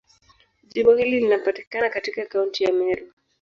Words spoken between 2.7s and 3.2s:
Meru.